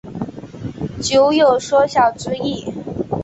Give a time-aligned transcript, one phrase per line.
[1.03, 2.73] 酉有缩小之意。